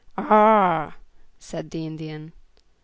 "Ugh!" 0.17 0.93
said 1.37 1.69
the 1.69 1.85
Indian. 1.85 2.33